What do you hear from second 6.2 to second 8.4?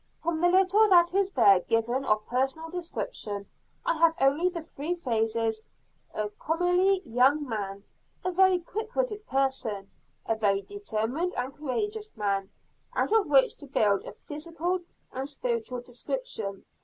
comelie young man," "a